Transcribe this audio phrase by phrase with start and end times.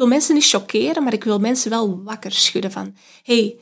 [0.00, 2.96] wil mensen niet choqueren, maar ik wil mensen wel wakker schudden van...
[3.22, 3.58] hey,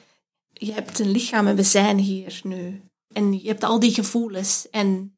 [0.52, 2.82] je hebt een lichaam en we zijn hier nu.
[3.12, 5.16] En je hebt al die gevoelens en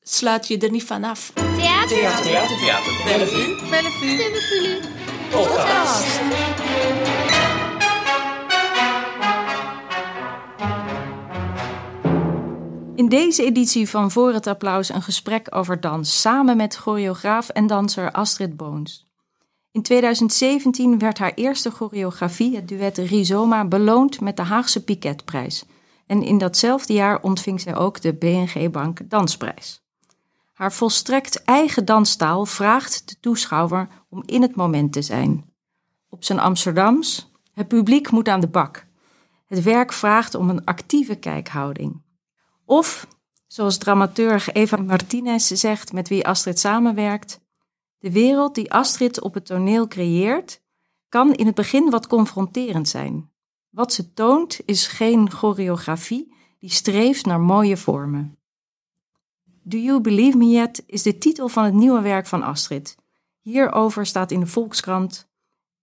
[0.00, 1.30] sluit je er niet van af.
[1.34, 1.88] Theater.
[1.88, 3.04] Theater, theater, theater.
[3.04, 3.68] Bellevue.
[3.70, 4.16] Bellevue.
[4.16, 4.80] Bellevue.
[5.30, 6.20] Podcast.
[12.94, 17.66] In deze editie van Voor het Applaus een gesprek over dans samen met choreograaf en
[17.66, 19.09] danser Astrid Boons.
[19.72, 25.64] In 2017 werd haar eerste choreografie, het duet Rizoma, beloond met de Haagse Piketprijs.
[26.06, 29.82] En in datzelfde jaar ontving zij ook de BNG Bank Dansprijs.
[30.52, 35.44] Haar volstrekt eigen danstaal vraagt de toeschouwer om in het moment te zijn.
[36.08, 38.86] Op zijn Amsterdams, het publiek moet aan de bak.
[39.46, 42.02] Het werk vraagt om een actieve kijkhouding.
[42.64, 43.06] Of,
[43.46, 47.40] zoals dramaturg Eva Martinez zegt met wie Astrid samenwerkt,
[48.00, 50.62] de wereld die Astrid op het toneel creëert,
[51.08, 53.30] kan in het begin wat confronterend zijn.
[53.70, 58.38] Wat ze toont is geen choreografie die streeft naar mooie vormen.
[59.62, 62.96] Do You Believe Me Yet is de titel van het nieuwe werk van Astrid.
[63.40, 65.28] Hierover staat in de Volkskrant: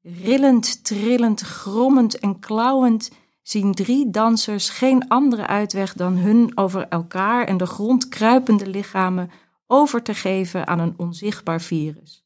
[0.01, 7.45] Rillend, trillend, grommend en klauwend zien drie dansers geen andere uitweg dan hun over elkaar
[7.45, 9.31] en de grond kruipende lichamen
[9.67, 12.25] over te geven aan een onzichtbaar virus.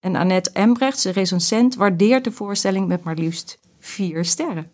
[0.00, 4.70] En Annette Embrechts, de recensent, waardeert de voorstelling met maar liefst vier sterren.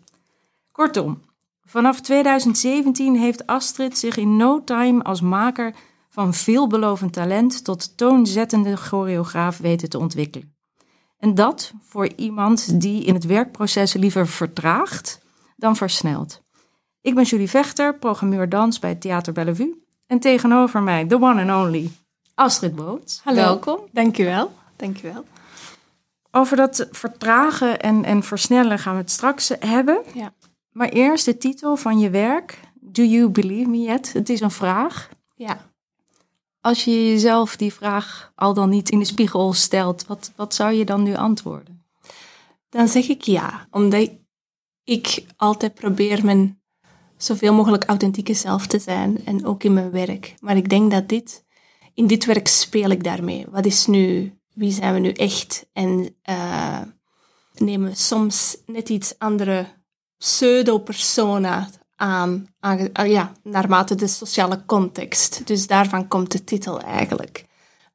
[0.71, 1.21] Kortom,
[1.63, 5.75] vanaf 2017 heeft Astrid zich in no time als maker
[6.09, 10.55] van veelbelovend talent tot toonzettende choreograaf weten te ontwikkelen.
[11.17, 15.21] En dat voor iemand die in het werkproces liever vertraagt
[15.55, 16.41] dan versnelt.
[17.01, 19.83] Ik ben Julie Vechter, programmeur dans bij Theater Bellevue.
[20.11, 21.91] En tegenover mij, the one and only,
[22.35, 23.21] Astrid Boot.
[23.23, 23.41] Hallo.
[23.41, 23.79] Welkom.
[23.91, 24.53] Dankjewel.
[24.75, 25.25] Dankjewel.
[26.31, 30.01] Over dat vertragen en, en versnellen gaan we het straks hebben.
[30.13, 30.33] Ja.
[30.71, 32.59] Maar eerst de titel van je werk.
[32.73, 34.13] Do you believe me yet?
[34.13, 35.09] Het is een vraag.
[35.35, 35.69] Ja.
[36.61, 40.73] Als je jezelf die vraag al dan niet in de spiegel stelt, wat, wat zou
[40.73, 41.85] je dan nu antwoorden?
[42.69, 44.09] Dan zeg ik ja, omdat
[44.83, 46.60] ik altijd probeer mijn
[47.23, 50.33] zoveel mogelijk authentieke zelf te zijn en ook in mijn werk.
[50.39, 51.43] Maar ik denk dat dit,
[51.93, 53.45] in dit werk speel ik daarmee.
[53.49, 55.65] Wat is nu, wie zijn we nu echt?
[55.73, 56.81] En uh,
[57.53, 59.65] nemen we soms net iets andere
[60.17, 65.47] pseudo-persona aan, aan, ja, naarmate de sociale context.
[65.47, 67.45] Dus daarvan komt de titel eigenlijk.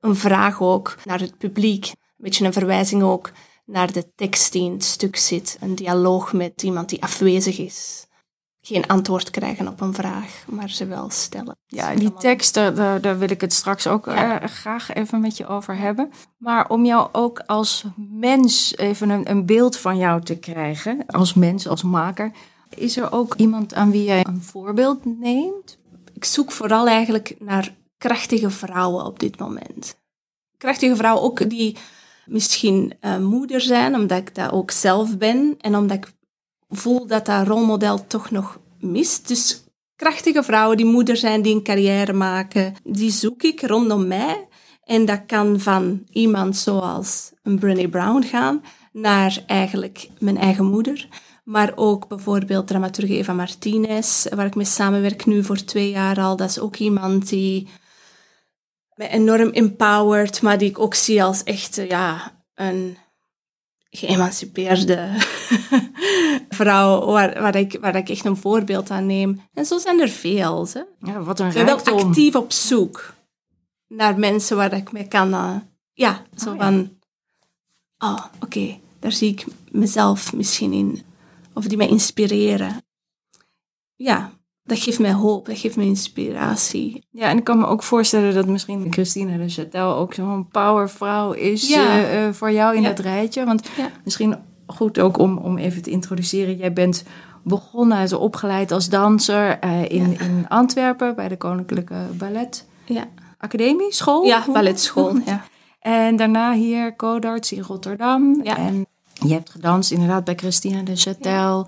[0.01, 3.33] Een vraag ook naar het publiek, een beetje een verwijzing ook
[3.65, 5.57] naar de tekst die in het stuk zit.
[5.61, 8.06] Een dialoog met iemand die afwezig is.
[8.67, 11.57] Geen antwoord krijgen op een vraag, maar ze wel stellen.
[11.67, 14.43] Ja, die tekst, daar, daar wil ik het straks ook ja.
[14.43, 16.11] uh, graag even met je over hebben.
[16.37, 21.35] Maar om jou ook als mens even een, een beeld van jou te krijgen, als
[21.35, 22.33] mens, als maker,
[22.75, 25.79] is er ook iemand aan wie jij een voorbeeld neemt?
[26.15, 29.97] Ik zoek vooral eigenlijk naar krachtige vrouwen op dit moment.
[30.57, 31.77] Krachtige vrouwen ook die
[32.25, 36.15] misschien uh, moeder zijn, omdat ik dat ook zelf ben en omdat ik
[36.69, 39.29] voel dat dat rolmodel toch nog mist.
[39.29, 39.65] Dus
[39.97, 44.49] krachtige vrouwen die moeder zijn, die een carrière maken, die zoek ik rondom mij.
[44.85, 48.63] En dat kan van iemand zoals een Brown gaan,
[48.93, 51.09] naar eigenlijk mijn eigen moeder.
[51.45, 56.37] Maar ook bijvoorbeeld dramaturg Eva Martinez, waar ik mee samenwerk nu voor twee jaar al.
[56.37, 57.69] Dat is ook iemand die
[58.95, 62.97] me enorm empowert, maar die ik ook zie als echt ja, een
[63.97, 65.09] geëmancipeerde
[66.49, 69.41] vrouw, waar, waar, ik, waar ik echt een voorbeeld aan neem.
[69.53, 70.69] En zo zijn er veel.
[70.73, 71.11] Hè?
[71.13, 73.15] Ja, wat een ik ben wel actief op zoek
[73.89, 75.35] naar mensen waar ik mee kan...
[75.35, 75.57] Uh,
[75.93, 76.99] ja, zo oh, van...
[77.99, 81.03] Oh, oké, okay, daar zie ik mezelf misschien in.
[81.53, 82.85] Of die mij inspireren.
[83.95, 84.33] Ja,
[84.67, 87.07] dat geeft mij hoop, dat geeft mij inspiratie.
[87.11, 91.33] Ja, en ik kan me ook voorstellen dat misschien Christine de Chatel ook zo'n powervrouw
[91.33, 91.99] is ja.
[91.99, 92.89] uh, uh, voor jou in ja.
[92.89, 93.45] dat rijtje.
[93.45, 93.91] Want ja.
[94.05, 94.37] misschien
[94.67, 96.57] goed ook om, om even te introduceren.
[96.57, 97.05] Jij bent
[97.43, 103.05] begonnen, also opgeleid als danser uh, in, in Antwerpen bij de Koninklijke Ballet ja.
[103.39, 104.25] Academie, school?
[104.25, 105.17] Ja, balletschool.
[105.25, 105.45] ja.
[105.81, 108.41] En daarna hier Codarts in Rotterdam.
[108.43, 111.67] En je hebt gedanst inderdaad bij Christine de Chatel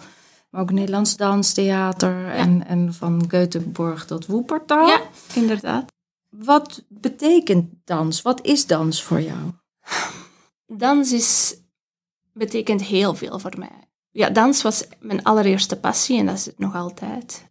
[0.51, 2.33] maar ook Nederlands Danstheater ja.
[2.33, 4.89] en, en van Göteborg tot Woepertaal.
[4.89, 5.01] Ja,
[5.35, 5.93] inderdaad.
[6.29, 8.23] Wat betekent dans?
[8.23, 9.51] Wat is dans voor jou?
[10.67, 11.57] Dans is,
[12.33, 13.89] betekent heel veel voor mij.
[14.11, 17.51] Ja, dans was mijn allereerste passie en dat is het nog altijd.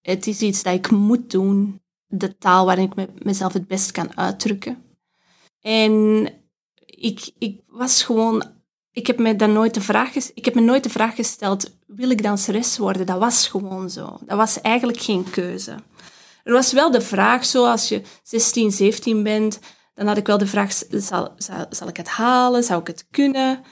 [0.00, 3.90] Het is iets dat ik moet doen, de taal waarin ik me, mezelf het best
[3.90, 4.82] kan uitdrukken.
[5.60, 6.28] En
[6.84, 8.44] ik, ik was gewoon
[8.92, 12.10] ik heb me dan nooit de vraag, ik heb me nooit de vraag gesteld, wil
[12.10, 13.06] ik danseres worden?
[13.06, 14.18] Dat was gewoon zo.
[14.20, 15.74] Dat was eigenlijk geen keuze.
[16.44, 19.60] Er was wel de vraag, zo als je 16, 17 bent,
[19.94, 22.64] dan had ik wel de vraag, zal, zal, zal ik het halen?
[22.64, 23.62] Zou ik het kunnen?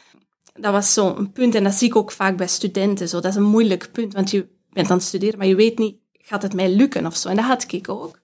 [0.53, 3.09] Dat was zo'n punt en dat zie ik ook vaak bij studenten.
[3.09, 3.21] Zo.
[3.21, 5.97] Dat is een moeilijk punt, want je bent aan het studeren, maar je weet niet,
[6.13, 7.29] gaat het mij lukken of zo?
[7.29, 8.19] En dat had ik ook.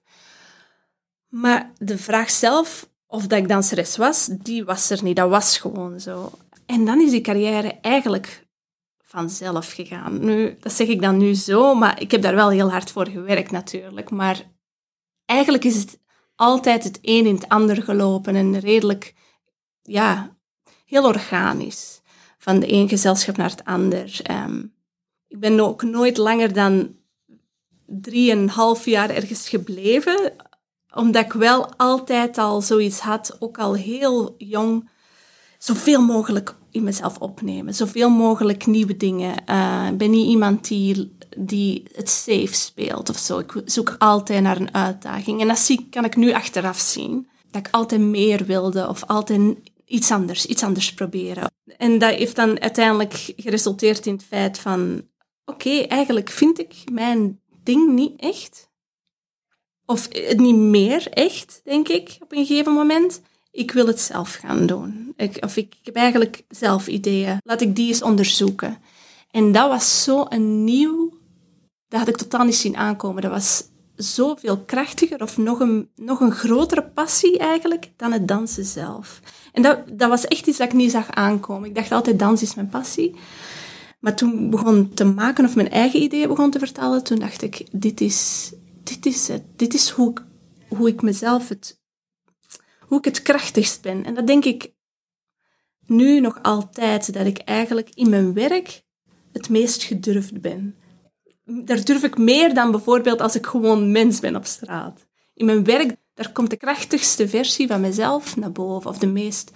[1.27, 5.15] Maar de vraag zelf, of dat ik danseres was, die was er niet.
[5.15, 6.31] Dat was gewoon zo.
[6.67, 8.47] En dan is die carrière eigenlijk
[8.97, 10.25] vanzelf gegaan.
[10.25, 13.07] Nu, dat zeg ik dan nu zo, maar ik heb daar wel heel hard voor
[13.07, 14.09] gewerkt natuurlijk.
[14.09, 14.43] Maar
[15.25, 15.99] eigenlijk is het
[16.35, 19.13] altijd het een in het ander gelopen en redelijk,
[19.81, 20.37] ja,
[20.85, 22.01] heel organisch.
[22.37, 24.19] Van de een gezelschap naar het ander.
[24.23, 24.63] Ehm,
[25.27, 26.95] ik ben ook nooit langer dan
[27.85, 30.33] drieënhalf jaar ergens gebleven,
[30.93, 34.89] omdat ik wel altijd al zoiets had, ook al heel jong,
[35.57, 37.73] zoveel mogelijk in mezelf opnemen.
[37.73, 39.45] Zoveel mogelijk nieuwe dingen.
[39.45, 43.39] Eh, ik ben niet iemand die, die het safe speelt of zo.
[43.39, 45.41] Ik zoek altijd naar een uitdaging.
[45.41, 47.27] En dat zie, kan ik nu achteraf zien.
[47.51, 49.55] Dat ik altijd meer wilde of altijd
[49.85, 51.51] iets anders, iets anders proberen.
[51.77, 55.01] En dat heeft dan uiteindelijk geresulteerd in het feit van...
[55.45, 58.69] Oké, eigenlijk vind ik mijn ding niet echt.
[59.85, 63.21] Of het niet meer echt, denk ik, op een gegeven moment.
[63.57, 65.13] Ik wil het zelf gaan doen.
[65.15, 67.37] Ik, of ik, heb eigenlijk zelf ideeën.
[67.43, 68.77] Laat ik die eens onderzoeken.
[69.31, 71.13] En dat was zo een nieuw...
[71.87, 73.21] Dat had ik totaal niet zien aankomen.
[73.21, 73.63] Dat was
[73.95, 79.19] zoveel krachtiger of nog een, nog een grotere passie eigenlijk dan het dansen zelf.
[79.51, 81.69] En dat, dat was echt iets dat ik niet zag aankomen.
[81.69, 83.15] Ik dacht altijd, dans is mijn passie.
[83.99, 87.67] Maar toen begon te maken of mijn eigen ideeën begon te vertalen, toen dacht ik,
[87.71, 88.51] dit is,
[88.83, 89.43] dit is het.
[89.55, 90.13] Dit is hoe
[90.67, 91.79] hoe ik mezelf het,
[92.87, 94.05] hoe ik het krachtigst ben.
[94.05, 94.71] En dat denk ik
[95.85, 98.83] nu nog altijd, dat ik eigenlijk in mijn werk
[99.31, 100.75] het meest gedurfd ben.
[101.45, 105.05] Daar durf ik meer dan bijvoorbeeld als ik gewoon mens ben op straat.
[105.33, 109.51] In mijn werk, daar komt de krachtigste versie van mezelf naar boven, of de meest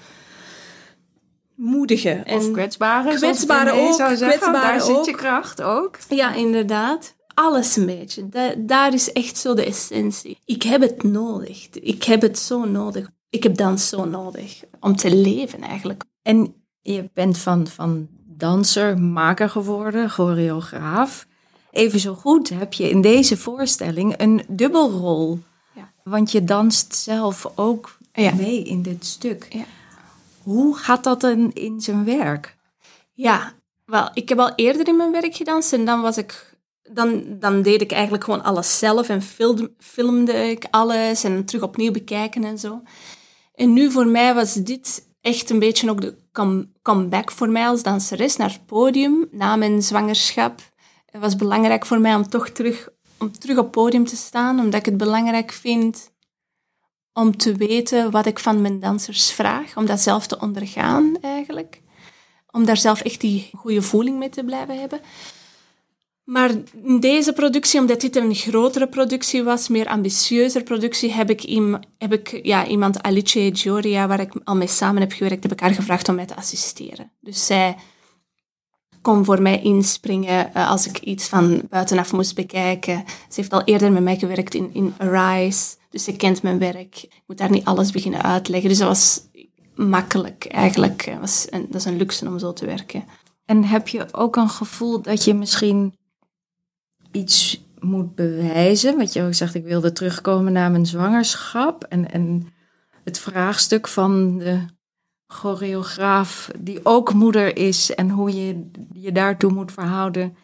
[1.56, 2.24] moedige.
[2.28, 3.16] Of kwetsbare.
[3.16, 4.40] kwetsbare ook, Zou zeggen.
[4.40, 5.98] kwetsbare Daar zit je kracht ook.
[6.10, 7.16] Ja, inderdaad.
[7.34, 8.30] Alles een beetje.
[8.30, 10.38] Da- daar is echt zo de essentie.
[10.46, 11.70] Ik heb het nodig.
[11.70, 13.10] Ik heb het zo nodig.
[13.32, 14.64] Ik heb dans zo nodig.
[14.80, 16.04] Om te leven eigenlijk.
[16.22, 21.28] En je bent van, van danser, maker geworden, choreograaf.
[21.72, 25.40] Even zo goed heb je in deze voorstelling een dubbelrol.
[25.76, 25.92] Ja.
[26.04, 28.34] Want je danst zelf ook Ja.
[28.34, 29.48] mee in dit stuk.
[29.50, 29.64] Ja.
[30.44, 32.56] Hoe gaat dat dan in zijn werk?
[33.14, 33.54] Ja,
[33.86, 36.50] wel, ik heb al eerder in mijn werk gedanst en dan was ik...
[36.94, 41.64] Dan, dan deed ik eigenlijk gewoon alles zelf en film, filmde ik alles en terug
[41.64, 42.82] opnieuw bekijken en zo.
[43.62, 47.68] En nu voor mij was dit echt een beetje ook de come- comeback voor mij
[47.68, 50.60] als danseres naar het podium na mijn zwangerschap.
[51.06, 54.60] Het was belangrijk voor mij om toch terug, om terug op het podium te staan,
[54.60, 56.12] omdat ik het belangrijk vind
[57.14, 61.82] om te weten wat ik van mijn dansers vraag, om dat zelf te ondergaan eigenlijk.
[62.52, 65.02] Om daar zelf echt die goede voeling mee te blijven hebben.
[66.32, 66.52] Maar
[66.84, 71.60] in deze productie, omdat dit een grotere productie was, meer ambitieuzer productie, heb ik,
[71.98, 75.60] heb ik ja, iemand, Alice Gioria, waar ik al mee samen heb gewerkt, heb ik
[75.60, 77.12] haar gevraagd om mij te assisteren.
[77.20, 77.76] Dus zij
[79.02, 83.04] kon voor mij inspringen eh, als ik iets van buitenaf moest bekijken.
[83.08, 87.04] Ze heeft al eerder met mij gewerkt in, in Arise, dus ze kent mijn werk.
[87.04, 88.70] Ik moet daar niet alles beginnen uitleggen.
[88.70, 89.22] Dus dat was
[89.76, 91.06] makkelijk eigenlijk.
[91.06, 93.04] Het Was dat is een luxe om zo te werken.
[93.46, 96.00] En heb je ook een gevoel dat je misschien
[97.12, 98.98] iets moet bewijzen?
[98.98, 101.84] Want je ook zegt, ik wilde terugkomen naar mijn zwangerschap.
[101.84, 102.48] En, en
[103.04, 104.66] het vraagstuk van de
[105.28, 110.36] choreograaf die ook moeder is en hoe je je daartoe moet verhouden.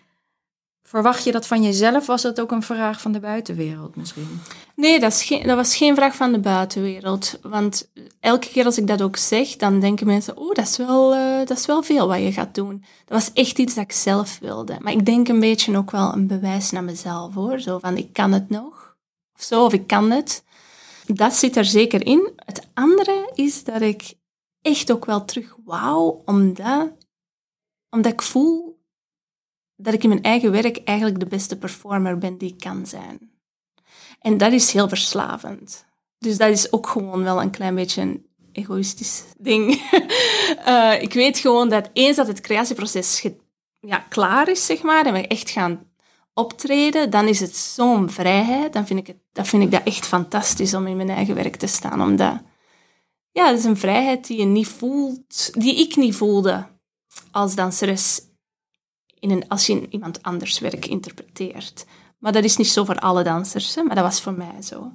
[0.87, 2.05] Verwacht je dat van jezelf?
[2.05, 4.41] Was dat ook een vraag van de buitenwereld misschien?
[4.75, 7.39] Nee, dat, is geen, dat was geen vraag van de buitenwereld.
[7.41, 7.89] Want
[8.19, 10.37] elke keer als ik dat ook zeg, dan denken mensen...
[10.37, 12.83] Oh, dat is, wel, eh, dat is wel veel wat je gaat doen.
[13.05, 14.77] Dat was echt iets dat ik zelf wilde.
[14.79, 17.59] Maar ik denk een beetje ook wel een bewijs naar mezelf, hoor.
[17.59, 18.95] Zo van, ik kan het nog.
[19.35, 20.43] Of zo, of ik kan het.
[21.05, 22.31] Dat zit er zeker in.
[22.35, 24.13] Het andere is dat ik
[24.61, 26.91] echt ook wel terug wou, omdat,
[27.89, 28.76] omdat ik voel
[29.77, 33.31] dat ik in mijn eigen werk eigenlijk de beste performer ben die ik kan zijn.
[34.19, 35.85] En dat is heel verslavend.
[36.19, 39.75] Dus dat is ook gewoon wel een klein beetje een egoïstisch ding.
[40.65, 43.25] Eh, ik weet gewoon dat eens dat het creatieproces
[43.79, 45.87] ja, klaar is, zeg maar, en we echt gaan
[46.33, 48.73] optreden, dan is het zo'n vrijheid.
[48.73, 51.67] Dan vind ik, het, vind ik dat echt fantastisch om in mijn eigen werk te
[51.67, 52.01] staan.
[52.01, 52.37] Omdat,
[53.31, 56.67] ja, dat is een vrijheid die je niet voelt, die ik niet voelde
[57.31, 58.21] als danseres
[59.47, 61.85] als je iemand anders werk interpreteert.
[62.19, 64.91] Maar dat is niet zo voor alle dansers, maar dat was voor mij zo.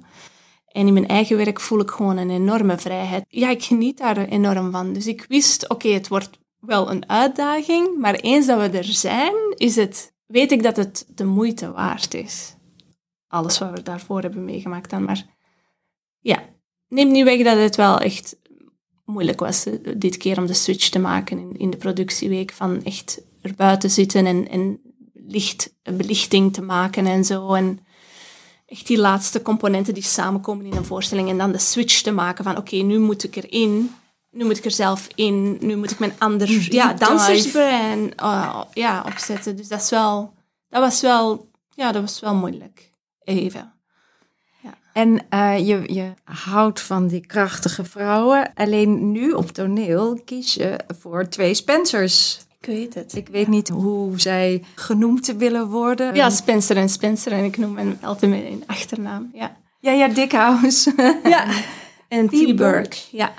[0.65, 3.25] En in mijn eigen werk voel ik gewoon een enorme vrijheid.
[3.27, 4.93] Ja, ik geniet daar enorm van.
[4.93, 9.33] Dus ik wist, oké, het wordt wel een uitdaging, maar eens dat we er zijn,
[9.55, 12.55] is het, weet ik dat het de moeite waard is.
[13.27, 15.03] Alles wat we daarvoor hebben meegemaakt dan.
[15.03, 15.25] Maar
[16.19, 16.43] ja,
[16.87, 18.35] neem niet weg dat het wel echt
[19.05, 22.51] moeilijk was eh, dit keer om de switch te maken in, in de productieweek.
[22.53, 24.79] Van echt erbuiten zitten en, en
[25.13, 27.53] licht, belichting te maken en zo.
[27.53, 27.79] En
[28.65, 31.29] echt die laatste componenten die samenkomen in een voorstelling.
[31.29, 33.95] En dan de switch te maken van oké, nu moet ik erin.
[34.31, 35.57] Nu moet ik er zelf in.
[35.59, 39.55] Nu moet ik mijn ander ja, dansersbrein uh, ja, opzetten.
[39.55, 40.33] Dus dat, is wel,
[40.69, 42.91] dat, was wel, ja, dat was wel moeilijk.
[43.23, 43.73] Even.
[44.93, 48.53] En uh, je, je houdt van die krachtige vrouwen.
[48.53, 52.39] Alleen nu op toneel kies je voor twee Spencers.
[52.63, 53.15] Ik weet het.
[53.15, 56.15] Ik weet niet hoe zij genoemd willen worden.
[56.15, 57.31] Ja, Spencer en Spencer.
[57.31, 59.29] En ik noem hem altijd mijn achternaam.
[59.33, 60.93] Ja, ja, ja Dickhouse.
[61.23, 61.45] ja.
[62.07, 62.55] En T.
[62.55, 62.97] Burke.
[63.11, 63.33] Ja.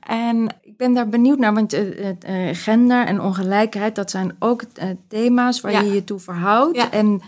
[0.00, 2.14] En ik ben daar benieuwd naar, want uh, uh,
[2.52, 4.62] gender en ongelijkheid, dat zijn ook
[5.08, 6.76] thema's waar je je toe verhoudt.
[6.76, 6.90] Ja.
[6.90, 7.20] En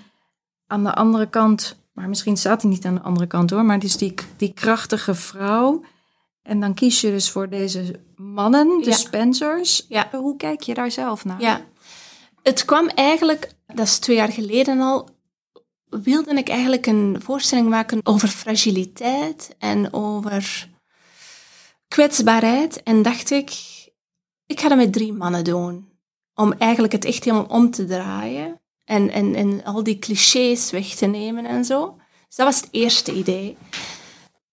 [0.66, 3.64] aan de andere kant maar misschien staat hij niet aan de andere kant hoor.
[3.64, 5.84] Maar het is die, die krachtige vrouw.
[6.42, 9.86] En dan kies je dus voor deze mannen, de Spencers.
[9.88, 10.08] Ja.
[10.12, 11.40] Hoe kijk je daar zelf naar?
[11.40, 11.60] Ja,
[12.42, 15.08] het kwam eigenlijk, dat is twee jaar geleden al,
[15.88, 20.68] wilde ik eigenlijk een voorstelling maken over fragiliteit en over
[21.88, 22.82] kwetsbaarheid.
[22.82, 23.52] En dacht ik,
[24.46, 25.90] ik ga dat met drie mannen doen.
[26.34, 28.60] Om eigenlijk het echt helemaal om te draaien.
[28.84, 31.96] En, en, en al die clichés weg te nemen en zo.
[32.26, 33.56] Dus dat was het eerste idee.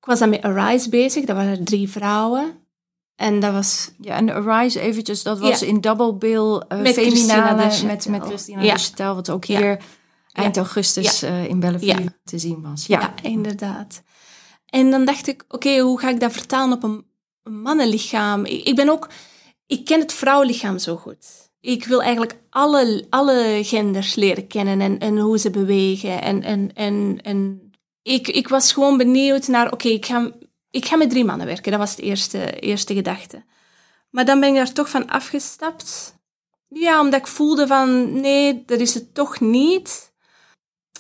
[0.10, 2.68] Was dan met Arise bezig, dat waren drie vrouwen.
[3.16, 3.92] En dat was...
[4.00, 8.62] Ja, en Arise eventjes, dat was in Double Bill uh, met Feminale met, met Christina
[8.96, 9.14] ja.
[9.14, 9.80] wat ook hier
[10.32, 12.86] eind augustus uh, in Bellevue te zien was.
[12.86, 13.14] Ja.
[13.22, 14.04] inderdaad.
[14.66, 17.06] En dan dacht ik, oké, hoe ga ik dat vertalen op een,
[17.44, 18.46] een mannenlichaam?
[18.46, 19.10] Ik, ik ben ook...
[19.66, 25.00] Ik ken het vrouwenlichaam zo goed ik wil eigenlijk alle, alle genders leren kennen en,
[25.00, 26.22] en hoe ze bewegen.
[26.22, 27.69] En, en, en, en
[28.10, 30.32] ik, ik was gewoon benieuwd naar, oké, ik, ga,
[30.70, 31.72] ik ga met drie mannen werken.
[31.72, 33.44] Dat was de eerste, eerste gedachte.
[34.10, 36.16] Maar dan ben ik daar toch van afgestapt.
[36.68, 40.14] Ja, omdat ik voelde van, nee, dat is het toch niet.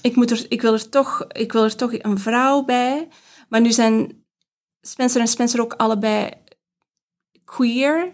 [0.01, 3.08] Ik, moet er, ik, wil, er toch, ik wil er toch een vrouw bij.
[3.50, 4.25] Maar nu zijn
[4.82, 6.32] Spencer en Spencer ook allebei
[7.46, 8.13] queer.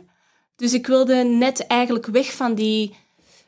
[0.55, 2.95] Dus ik wilde net eigenlijk weg van die...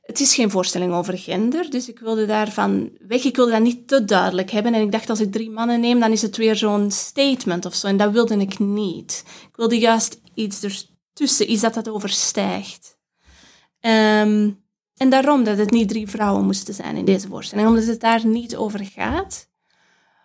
[0.07, 3.23] Het is geen voorstelling over gender, dus ik wilde daarvan weg.
[3.23, 4.73] Ik wilde dat niet te duidelijk hebben.
[4.73, 7.75] En ik dacht, als ik drie mannen neem, dan is het weer zo'n statement of
[7.75, 7.87] zo.
[7.87, 9.23] En dat wilde ik niet.
[9.49, 12.97] Ik wilde juist iets ertussen, iets dat dat overstijgt.
[13.79, 14.51] Ehm,
[14.97, 17.67] en daarom dat het niet drie vrouwen moesten zijn in deze voorstelling.
[17.67, 19.49] Omdat het daar niet over gaat.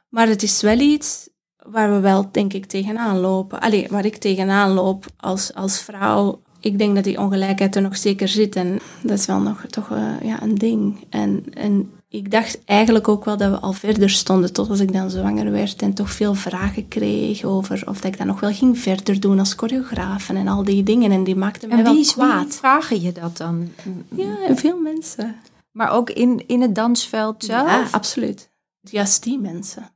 [0.08, 3.60] Maar het is wel iets waar we wel, denk ik, tegenaan lopen.
[3.60, 7.96] Allee, waar ik tegenaan loop als, als vrouw ik denk dat die ongelijkheid er nog
[7.96, 8.56] zeker zit.
[8.56, 11.06] En dat is wel nog toch uh, ja, een ding.
[11.08, 14.92] En, en ik dacht eigenlijk ook wel dat we al verder stonden tot als ik
[14.92, 18.52] dan zwanger werd en toch veel vragen kreeg over of dat ik dan nog wel
[18.52, 21.10] ging verder doen als choreograaf en al die dingen.
[21.10, 22.44] En die maakten me wel kwaad.
[22.44, 23.72] Wie vragen je dat dan?
[24.08, 25.36] Ja, veel mensen.
[25.70, 27.68] Maar ook in, in het dansveld zelf?
[27.68, 28.50] Ja, absoluut.
[28.80, 29.90] Juist die mensen.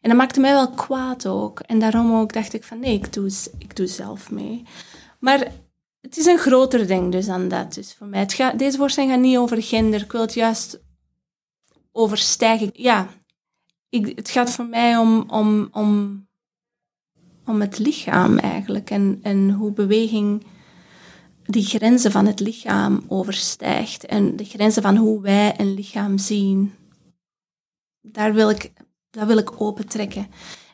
[0.00, 1.60] En dat maakte mij wel kwaad ook.
[1.60, 4.64] En daarom ook dacht ik van nee, ik doe, ik doe zelf mee.
[5.22, 5.52] Maar
[6.00, 7.74] het is een groter ding dus dan dat.
[7.74, 10.02] Dus voor mij, het gaat, deze voorstelling gaat niet over gender.
[10.02, 10.82] Ik wil het juist
[11.92, 12.70] overstijgen.
[12.72, 13.08] Ja,
[13.88, 16.26] ik, het gaat voor mij om, om, om,
[17.44, 18.90] om het lichaam eigenlijk.
[18.90, 20.44] En, en hoe beweging
[21.44, 24.06] die grenzen van het lichaam overstijgt.
[24.06, 26.74] En de grenzen van hoe wij een lichaam zien.
[28.00, 28.72] Daar wil ik,
[29.10, 30.26] dat wil ik opentrekken.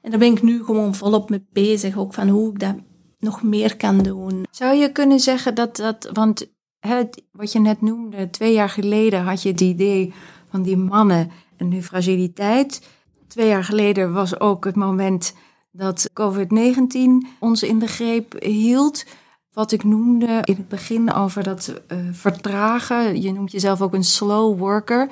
[0.02, 1.97] En daar ben ik nu gewoon volop mee bezig.
[1.97, 2.76] Ook van hoe ik dat
[3.18, 4.46] nog meer kan doen.
[4.50, 6.46] Zou je kunnen zeggen dat dat, want
[6.80, 10.12] het, wat je net noemde, twee jaar geleden had je het idee
[10.50, 12.88] van die mannen en hun fragiliteit.
[13.26, 15.34] Twee jaar geleden was ook het moment
[15.70, 19.04] dat COVID-19 ons in de greep hield.
[19.52, 24.04] Wat ik noemde in het begin over dat uh, vertragen, je noemt jezelf ook een
[24.04, 25.08] slow worker.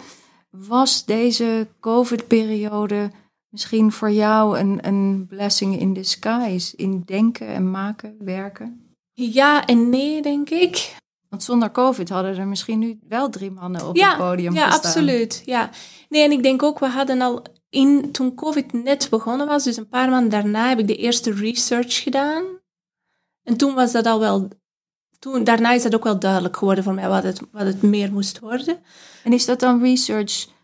[0.51, 3.11] Was deze COVID-periode
[3.57, 8.95] misschien voor jou een, een blessing in disguise in denken en maken, werken?
[9.13, 10.97] Ja en nee, denk ik.
[11.29, 14.83] Want zonder COVID hadden er misschien nu wel drie mannen op het podium ja, gestaan.
[14.83, 15.43] Ja, absoluut.
[15.45, 15.71] Ja.
[16.09, 19.77] Nee, en ik denk ook, we hadden al in, toen COVID net begonnen was, dus
[19.77, 22.45] een paar maanden daarna, heb ik de eerste research gedaan.
[23.43, 24.49] En toen was dat al wel,
[25.19, 28.13] toen, daarna is het ook wel duidelijk geworden voor mij wat het, wat het meer
[28.13, 28.79] moest worden.
[29.25, 30.55] En is dat dan research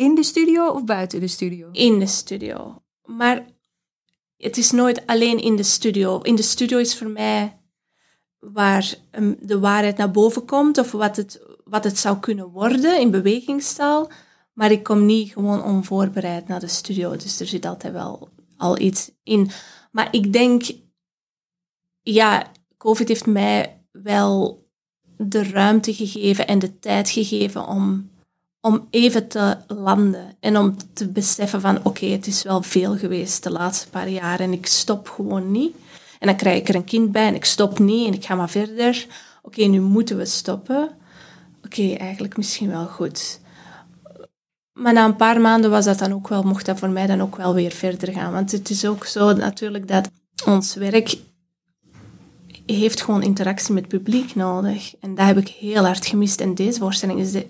[0.00, 1.68] in de studio of buiten de studio?
[1.72, 2.82] In de studio.
[3.04, 3.46] Maar
[4.36, 6.20] het is nooit alleen in de studio.
[6.20, 7.60] In de studio is voor mij
[8.38, 13.00] waar um, de waarheid naar boven komt of wat het, wat het zou kunnen worden
[13.00, 14.10] in bewegingstaal.
[14.52, 17.16] Maar ik kom niet gewoon onvoorbereid naar de studio.
[17.16, 19.50] Dus er zit altijd wel al iets in.
[19.92, 20.62] Maar ik denk,
[22.00, 24.64] ja, COVID heeft mij wel
[25.16, 28.10] de ruimte gegeven en de tijd gegeven om,
[28.60, 30.36] om even te landen.
[30.40, 34.40] En om te beseffen van, oké, het is wel veel geweest de laatste paar jaar
[34.40, 35.76] en ik stop gewoon niet.
[36.18, 38.34] En dan krijg ik er een kind bij en ik stop niet en ik ga
[38.34, 39.06] maar verder.
[39.42, 40.90] Oké, nu moeten we stoppen.
[41.64, 43.40] Oké, eigenlijk misschien wel goed.
[44.72, 47.20] Maar na een paar maanden was dat dan ook wel, mocht dat voor mij dan
[47.20, 48.32] ook wel weer verder gaan.
[48.32, 50.10] Want het is ook zo natuurlijk dat
[50.46, 51.16] ons werk
[52.66, 54.94] heeft gewoon interactie met het publiek nodig.
[55.00, 56.40] En dat heb ik heel hard gemist.
[56.40, 57.46] En deze voorstelling is de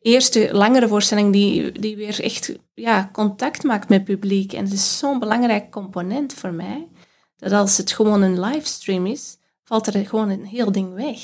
[0.00, 4.52] eerste langere voorstelling die, die weer echt ja, contact maakt met het publiek.
[4.52, 6.88] En het is zo'n belangrijk component voor mij,
[7.36, 11.20] dat als het gewoon een livestream is, valt er gewoon een heel ding weg.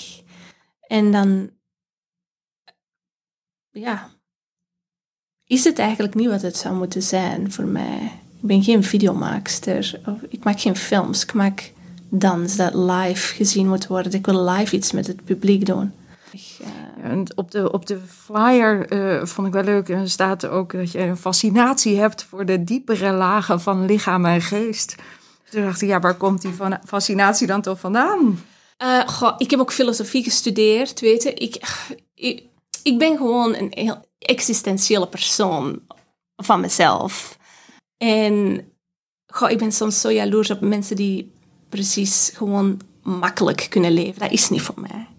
[0.81, 1.51] En dan,
[3.71, 4.11] ja,
[5.47, 8.03] is het eigenlijk niet wat het zou moeten zijn voor mij.
[8.41, 10.01] Ik ben geen videomaakster.
[10.29, 11.23] Ik maak geen films.
[11.23, 11.73] Ik maak
[12.09, 14.13] dans dat live gezien moet worden.
[14.13, 15.93] Ik wil live iets met het publiek doen.
[16.31, 16.69] Ik, uh...
[17.35, 19.89] op, de, op de flyer uh, vond ik wel leuk.
[19.89, 24.41] Er staat ook dat je een fascinatie hebt voor de diepere lagen van lichaam en
[24.41, 24.95] geest.
[25.43, 26.53] Dus toen dacht ik, ja, waar komt die
[26.85, 28.41] fascinatie dan toch vandaan?
[28.83, 31.35] Uh, goh, ik heb ook filosofie gestudeerd, weet je.
[31.35, 31.57] Ik,
[32.15, 32.43] ik,
[32.83, 35.81] ik ben gewoon een heel existentiële persoon
[36.37, 37.39] van mezelf.
[37.97, 38.65] En
[39.27, 41.33] goh, ik ben soms zo jaloers op mensen die
[41.69, 44.21] precies gewoon makkelijk kunnen leven.
[44.21, 45.14] Dat is niet voor mij.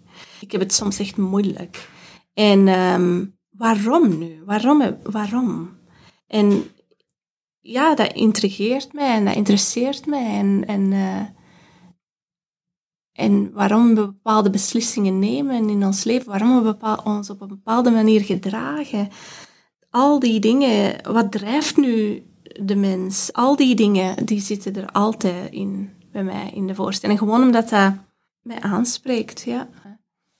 [0.45, 1.89] Ik heb het soms echt moeilijk.
[2.33, 4.41] En um, waarom nu?
[4.45, 4.97] Waarom?
[5.03, 5.77] Waarom?
[6.27, 6.63] En
[7.59, 10.39] ja, dat intrigeert mij en dat interesseert mij.
[10.39, 11.21] En, en, uh,
[13.11, 17.91] en waarom we bepaalde beslissingen nemen in ons leven, waarom we ons op een bepaalde
[17.91, 19.09] manier gedragen.
[19.89, 22.23] Al die dingen, wat drijft nu
[22.61, 23.33] de mens?
[23.33, 27.19] Al die dingen, die zitten er altijd in bij mij in de voorstelling.
[27.19, 27.93] Gewoon omdat dat
[28.41, 29.69] mij aanspreekt, ja.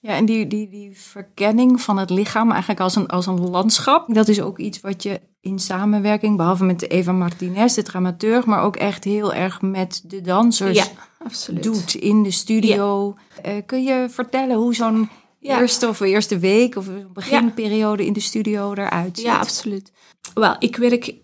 [0.06, 4.14] Ja, en die, die, die verkenning van het lichaam eigenlijk als een, als een landschap,
[4.14, 8.62] dat is ook iets wat je in samenwerking, behalve met Eva Martinez, de dramaturg, maar
[8.62, 10.86] ook echt heel erg met de dansers ja,
[11.18, 11.62] absoluut.
[11.62, 13.16] doet in de studio.
[13.42, 13.52] Ja.
[13.52, 15.60] Uh, kun je vertellen hoe zo'n ja.
[15.60, 19.26] eerste of eerste week of beginperiode in de studio eruit ziet?
[19.26, 19.92] Ja, absoluut.
[20.34, 21.14] Wel, ik werk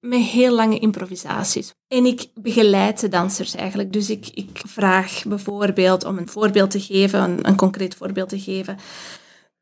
[0.00, 1.74] met heel lange improvisaties.
[1.88, 3.92] En ik begeleid de dansers eigenlijk.
[3.92, 8.40] Dus ik, ik vraag bijvoorbeeld, om een voorbeeld te geven, een, een concreet voorbeeld te
[8.40, 8.78] geven.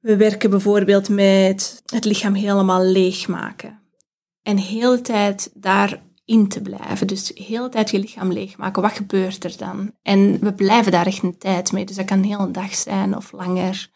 [0.00, 3.82] We werken bijvoorbeeld met het lichaam helemaal leegmaken.
[4.42, 7.06] En heel de tijd daarin te blijven.
[7.06, 8.82] Dus heel de tijd je lichaam leegmaken.
[8.82, 9.92] Wat gebeurt er dan?
[10.02, 11.84] En we blijven daar echt een tijd mee.
[11.84, 13.90] Dus dat kan heel een dag zijn of langer.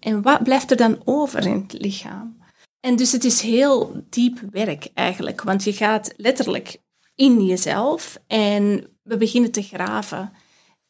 [0.00, 2.41] En wat blijft er dan over in het lichaam?
[2.82, 6.76] En dus het is heel diep werk eigenlijk, want je gaat letterlijk
[7.14, 10.32] in jezelf en we beginnen te graven.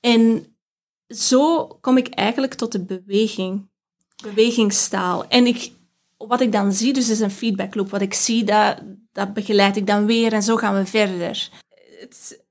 [0.00, 0.56] En
[1.06, 3.68] zo kom ik eigenlijk tot de beweging,
[4.22, 5.28] bewegingstaal.
[5.28, 5.72] En ik,
[6.16, 7.90] wat ik dan zie, dus is een feedbackloop.
[7.90, 11.50] Wat ik zie, dat, dat begeleid ik dan weer en zo gaan we verder.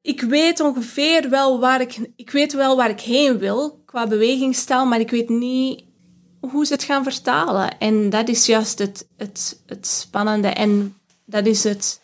[0.02, 4.86] Ik weet ongeveer wel waar ik, ik weet wel waar ik heen wil qua bewegingstaal,
[4.86, 5.84] maar ik weet niet
[6.42, 7.78] hoe ze het gaan vertalen.
[7.78, 12.02] En dat is juist het, het, het spannende en dat is het,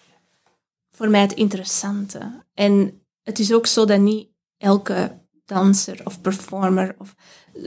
[0.91, 2.43] voor mij het interessante.
[2.53, 7.15] En het is ook zo dat niet elke danser of performer of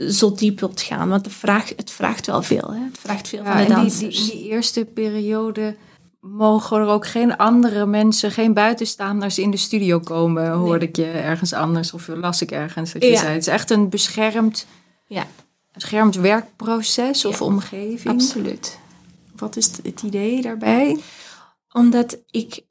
[0.09, 2.73] zo diep wilt gaan, want de vraag, het vraagt wel veel.
[2.73, 2.79] Hè?
[2.83, 4.17] Het vraagt veel ja, van de dansers.
[4.17, 5.75] Die, die, die eerste periode
[6.19, 11.05] mogen er ook geen andere mensen, geen buitenstaanders in de studio komen, hoorde ik je
[11.05, 13.19] ergens anders of las ik ergens dat je ja.
[13.19, 13.33] zei.
[13.33, 14.65] Het is echt een beschermd
[15.05, 15.25] ja
[15.71, 18.13] beschermd werkproces of ja, omgeving?
[18.13, 18.79] Absoluut.
[19.35, 20.99] Wat is het idee daarbij?
[21.71, 22.65] Omdat ik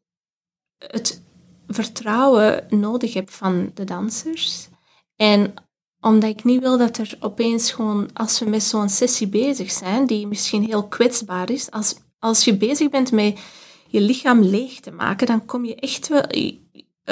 [0.79, 1.23] het
[1.69, 4.69] vertrouwen nodig heb van de dansers.
[5.17, 5.55] En
[6.01, 10.07] omdat ik niet wil dat er opeens gewoon, als we met zo'n sessie bezig zijn,
[10.07, 13.41] die misschien heel kwetsbaar is, als, als je bezig bent met
[13.87, 16.25] je lichaam leeg te maken, dan kom je echt wel,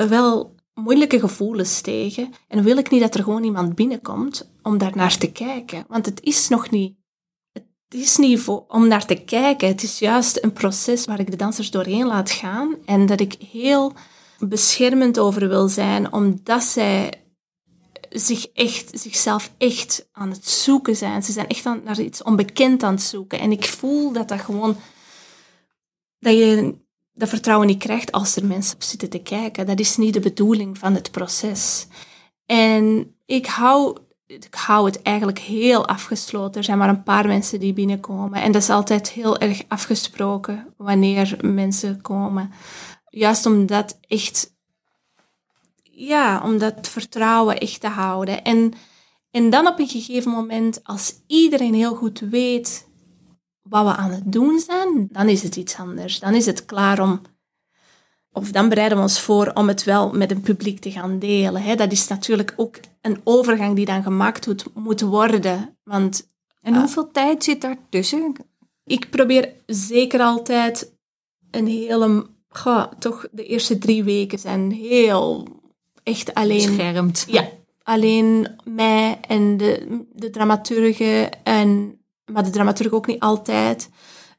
[0.09, 2.33] wel moeilijke gevoelens tegen.
[2.49, 5.85] En wil ik niet dat er gewoon iemand binnenkomt om daar naar te kijken.
[5.89, 6.97] Want het is nog niet...
[7.89, 9.69] Het is niet voor, om naar te kijken.
[9.69, 12.77] Het is juist een proces waar ik de dansers doorheen laat gaan.
[12.85, 13.93] En dat ik heel
[14.39, 17.13] beschermend over wil zijn, omdat zij
[18.11, 21.23] zich echt, zichzelf echt aan het zoeken zijn.
[21.23, 23.41] Ze zijn echt aan, naar iets onbekend aan het zoeken.
[23.41, 24.77] En ik voel dat dat gewoon...
[26.19, 26.75] Dat je
[27.19, 29.67] dat vertrouwen niet krijgt als er mensen op zitten te kijken.
[29.67, 31.87] Dat is niet de bedoeling van het proces.
[32.47, 36.55] En ik hou, ik hou het eigenlijk heel afgesloten.
[36.55, 38.43] Er zijn maar een paar mensen die binnenkomen.
[38.43, 42.51] En dat is altijd heel erg afgesproken wanneer mensen komen.
[43.09, 44.57] Juist om dat echt
[45.83, 48.45] ja, om dat vertrouwen echt te houden.
[48.45, 48.73] En,
[49.31, 52.88] en dan op een gegeven moment, als iedereen heel goed weet
[53.69, 56.21] wat we aan het doen zijn, dan is het iets anders.
[56.21, 57.21] Dan is het klaar om,
[58.33, 61.63] of dan bereiden we ons voor om het wel met een publiek te gaan delen.
[61.63, 61.75] Hè.
[61.75, 65.79] Dat is natuurlijk ook een overgang die dan gemaakt moet, worden.
[65.85, 68.33] Want, en hoeveel tijd zit daar tussen?
[68.85, 70.93] Ik probeer zeker altijd
[71.51, 75.47] een hele, goh, toch de eerste drie weken zijn heel
[76.03, 76.61] echt alleen...
[76.61, 77.25] Schermt.
[77.29, 77.49] Ja,
[77.83, 81.99] alleen mij en de, de dramaturgen, en,
[82.29, 83.91] maar de dramaturg ook niet altijd,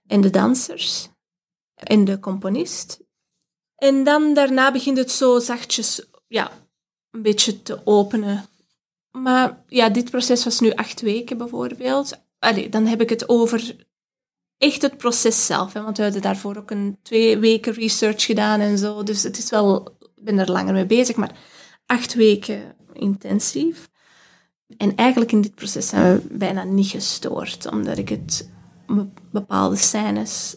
[0.08, 1.10] en de dansers
[1.73, 2.99] en de componist.
[3.75, 6.52] En dan daarna begint het zo zachtjes ja,
[7.12, 8.45] een beetje te openen.
[9.12, 12.19] Maar ja, dit proces was nu acht weken bijvoorbeeld.
[12.39, 13.75] Allee, dan heb ik het over
[14.58, 15.73] echt het proces zelf.
[15.73, 19.04] Hè, want we hebben daarvoor ook een twee weken research gedaan en zo.
[19.04, 21.15] Dus het is wel, ik ben er langer mee bezig.
[21.15, 21.38] Maar
[21.86, 23.89] acht weken intensief.
[24.77, 28.49] En eigenlijk in dit proces zijn we bijna niet gestoord, omdat ik het
[29.32, 30.55] bepaalde scènes.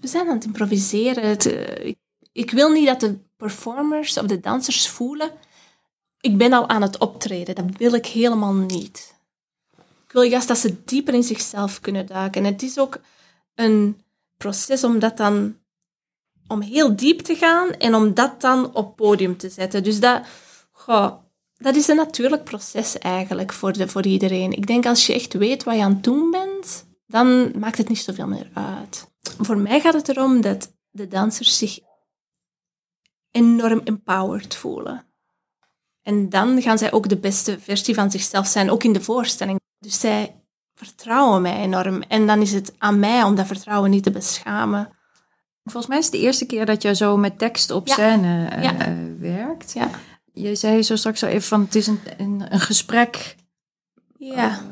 [0.00, 1.38] We zijn aan het improviseren.
[1.38, 1.94] Eh,
[2.32, 5.30] ik, wil niet dat de performers of de dansers voelen.
[6.20, 7.54] Ik ben al aan het optreden.
[7.54, 9.14] Dat wil ik helemaal niet.
[9.76, 12.44] Ik wil juist dat ze dieper in zichzelf kunnen duiken.
[12.44, 13.00] En het is ook
[13.54, 14.02] een
[14.36, 15.56] proces om dat dan.
[16.46, 19.82] om heel diep te gaan en om dat dan op podium te zetten.
[19.82, 20.22] Dus dat
[21.62, 24.52] dat is een natuurlijk proces eigenlijk voor, de, voor iedereen.
[24.52, 27.88] Ik denk als je echt weet wat je aan het doen bent, dan maakt het
[27.88, 29.10] niet zoveel meer uit.
[29.38, 31.78] Voor mij gaat het erom dat de dansers zich
[33.30, 35.06] enorm empowered voelen.
[36.02, 39.60] En dan gaan zij ook de beste versie van zichzelf zijn, ook in de voorstelling.
[39.78, 40.42] Dus zij
[40.74, 42.02] vertrouwen mij enorm.
[42.02, 44.88] En dan is het aan mij om dat vertrouwen niet te beschamen.
[45.64, 49.20] Volgens mij is het de eerste keer dat je zo met tekst op scène uh,
[49.20, 49.72] werkt.
[49.72, 49.90] Ja
[50.32, 53.36] je zei zo straks al even van het is een, een, een gesprek.
[54.18, 54.62] Ja.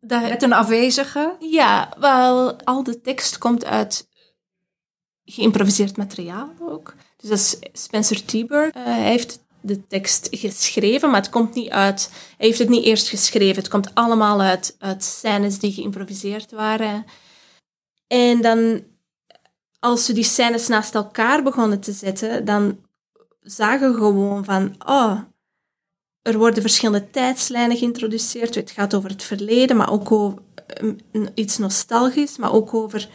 [0.00, 1.36] Uh, met een afwezige.
[1.38, 4.08] Ja, wel, al de tekst komt uit
[5.24, 6.94] geïmproviseerd materiaal ook.
[7.16, 8.66] Dus dat is Spencer Tiber.
[8.76, 12.10] Uh, hij heeft de tekst geschreven, maar het komt niet uit...
[12.36, 13.56] Hij heeft het niet eerst geschreven.
[13.56, 17.04] Het komt allemaal uit, uit scènes die geïmproviseerd waren.
[18.06, 18.82] En dan,
[19.78, 22.78] als we die scènes naast elkaar begonnen te zetten, dan
[23.42, 25.20] zagen gewoon van, oh,
[26.22, 28.54] er worden verschillende tijdslijnen geïntroduceerd.
[28.54, 30.42] Het gaat over het verleden, maar ook over
[31.34, 33.08] iets nostalgisch, maar ook over,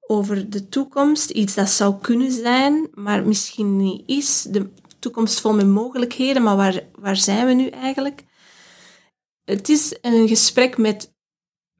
[0.00, 1.30] over de toekomst.
[1.30, 4.42] Iets dat zou kunnen zijn, maar misschien niet is.
[4.42, 8.24] De toekomst vol met mogelijkheden, maar waar, waar zijn we nu eigenlijk?
[9.44, 11.14] Het is een gesprek met,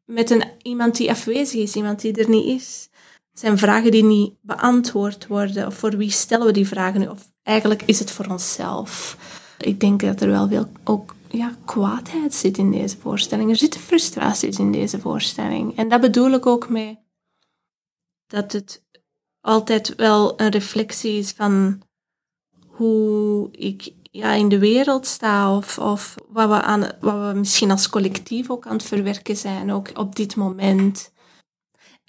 [0.04, 2.88] met een, iemand die afwezig is, iemand die er niet is.
[3.35, 5.66] Het zijn vragen die niet beantwoord worden.
[5.66, 7.07] Of voor wie stellen we die vragen nu?
[7.07, 9.16] Of eigenlijk is het voor onszelf.
[9.59, 13.51] Ik denk dat er wel veel ook ja, kwaadheid zit in deze voorstelling.
[13.51, 15.77] Er zitten frustraties in deze voorstelling.
[15.77, 16.99] En dat bedoel ik ook mee
[18.27, 18.85] dat het
[19.40, 21.83] altijd wel een reflectie is van
[22.66, 27.70] hoe ik ja, in de wereld sta of, of wat, we aan, wat we misschien
[27.70, 31.12] als collectief ook aan het verwerken zijn, ook op dit moment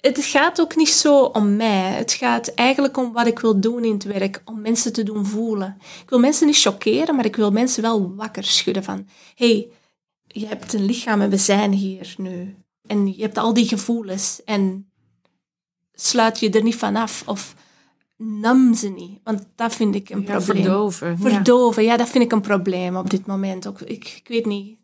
[0.06, 1.90] het gaat ook niet zo om mij.
[1.90, 5.26] Het gaat eigenlijk om wat ik wil doen in het werk, om mensen te doen
[5.26, 5.76] voelen.
[6.02, 9.06] Ik wil mensen niet choqueren, maar ik wil mensen wel wakker schudden van...
[9.34, 9.68] hey,
[10.26, 12.56] je hebt een lichaam en we zijn hier nu.
[12.86, 14.90] En je hebt al die gevoelens en
[15.92, 17.54] sluit je er niet vanaf of
[18.16, 19.20] nam ze niet.
[19.24, 20.62] Want dat vind ik een probleem.
[20.62, 21.18] Verdoven.
[21.18, 21.90] Verdoven, ja.
[21.90, 21.96] ja.
[21.96, 23.66] dat vind ik een probleem op dit moment.
[23.68, 24.78] Ook, ik, ik weet niet.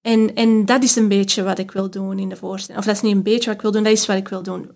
[0.00, 2.80] En, en dat is een beetje wat ik wil doen in de voorstelling.
[2.80, 4.42] Of dat is niet een beetje wat ik wil doen, dat is wat ik wil
[4.42, 4.70] doen.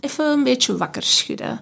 [0.00, 1.60] Even een beetje wakker schudden.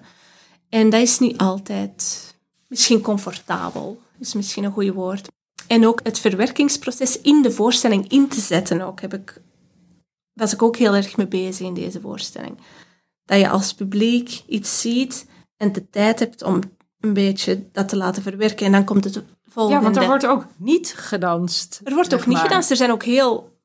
[0.69, 2.35] En dat is niet altijd
[2.67, 5.27] misschien comfortabel, is misschien een goed woord.
[5.67, 9.41] En ook het verwerkingsproces in de voorstelling in te zetten ook, heb ik,
[10.33, 12.57] was ik ook heel erg mee bezig in deze voorstelling.
[13.25, 15.25] Dat je als publiek iets ziet
[15.57, 16.61] en de tijd hebt om
[16.99, 18.65] een beetje dat te laten verwerken.
[18.65, 19.23] En dan komt het
[19.55, 21.81] ja, want er wordt ook niet gedanst.
[21.83, 22.69] Er wordt ook niet gedanst.
[22.69, 23.57] Er zijn ook heel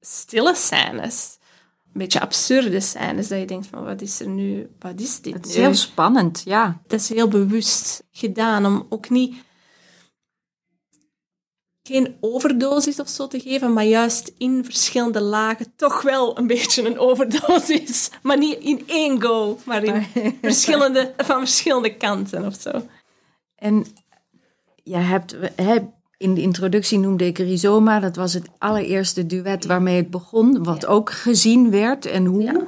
[0.00, 1.38] stille scènes.
[1.84, 3.28] Een beetje absurde scènes.
[3.28, 4.70] Dat je denkt van, wat is er nu?
[4.78, 6.80] Wat is dit Het is heel spannend, ja.
[6.86, 8.66] Dat is heel bewust gedaan.
[8.66, 9.34] Om ook niet...
[11.82, 16.86] geen overdosis of zo te geven, maar juist in verschillende lagen toch wel een beetje
[16.86, 18.10] een overdosis.
[18.22, 22.88] Maar niet in één go, maar in verschillende, van verschillende kanten of zo.
[23.54, 23.86] En
[24.84, 25.36] je hebt,
[26.16, 28.00] in de introductie noemde ik Rizoma.
[28.00, 32.66] Dat was het allereerste duet waarmee het begon, wat ook gezien werd en hoe.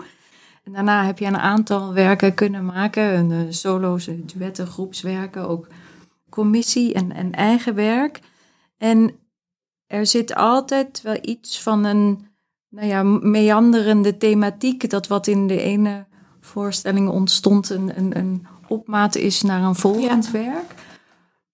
[0.64, 5.66] En daarna heb je een aantal werken kunnen maken, een solo's, duetten, groepswerken, ook
[6.30, 8.20] commissie en, en eigen werk.
[8.78, 9.10] En
[9.86, 12.26] er zit altijd wel iets van een
[12.68, 16.06] nou ja, meanderende thematiek, dat wat in de ene
[16.40, 20.74] voorstelling ontstond, een, een, een opmaat is naar een volgend werk.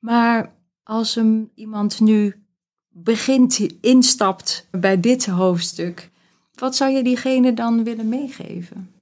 [0.02, 2.44] Maar als hem iemand nu
[2.88, 6.10] begint, instapt bij dit hoofdstuk,
[6.54, 8.94] wat zou je diegene dan willen meegeven?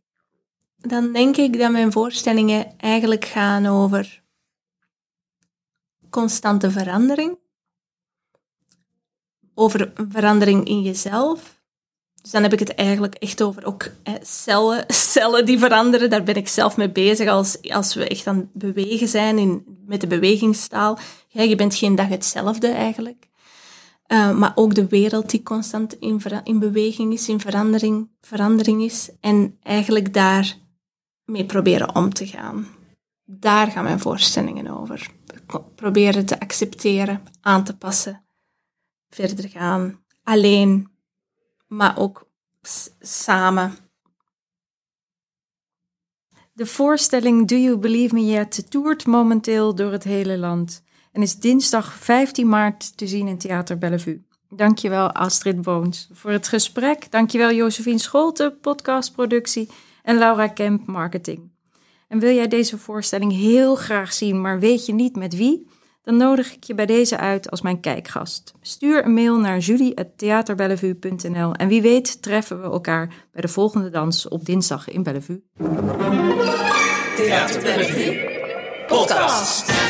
[0.76, 4.22] Dan denk ik dat mijn voorstellingen eigenlijk gaan over
[6.10, 7.38] constante verandering,
[9.54, 11.59] over verandering in jezelf.
[12.22, 13.90] Dus dan heb ik het eigenlijk echt over ook
[14.22, 16.11] cellen, cellen die veranderen.
[16.11, 19.64] Daar ben ik zelf mee bezig als, als we echt aan het bewegen zijn in,
[19.87, 20.98] met de bewegingstaal.
[21.28, 23.28] Ja, je bent geen dag hetzelfde eigenlijk.
[24.12, 29.11] Uh, maar ook de wereld die constant in, in beweging is, in verandering, verandering is.
[29.20, 30.56] En eigenlijk daar
[31.24, 32.66] mee proberen om te gaan.
[33.24, 35.11] Daar gaan mijn voorstellingen over.
[35.74, 38.24] Proberen te accepteren, aan te passen,
[39.09, 40.00] verder gaan.
[40.22, 40.89] Alleen,
[41.70, 42.28] maar ook
[43.00, 43.76] samen.
[46.52, 51.37] De voorstelling Do You Believe Me Yet toert momenteel door het hele land en is
[51.37, 54.24] dinsdag 15 maart te zien in Theater Bellevue.
[54.48, 57.11] Dankjewel Astrid Boons voor het gesprek.
[57.11, 59.68] Dankjewel Josephine Scholte, podcastproductie
[60.02, 61.50] en Laura Kemp, marketing.
[62.09, 65.66] En wil jij deze voorstelling heel graag zien, maar weet je niet met wie?
[66.10, 68.52] Dan nodig ik je bij deze uit als mijn kijkgast.
[68.60, 74.28] Stuur een mail naar julie.theaterbellevue.nl en wie weet treffen we elkaar bij de volgende dans
[74.28, 75.42] op dinsdag in Bellevue.
[77.16, 78.30] Theater Bellevue,
[78.86, 79.89] podcast.